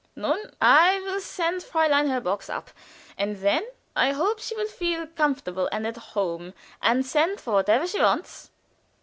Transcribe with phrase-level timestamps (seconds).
[0.15, 0.41] Nun!
[0.59, 2.71] I will send Fräulein her box up,
[3.19, 3.63] and then
[3.95, 8.49] I hope she will feel comfortable and at home, and send for whatever she wants."